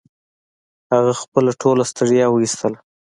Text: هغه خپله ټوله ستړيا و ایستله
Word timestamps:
هغه 0.93 1.13
خپله 1.21 1.51
ټوله 1.61 1.83
ستړيا 1.91 2.25
و 2.29 2.41
ایستله 2.41 2.77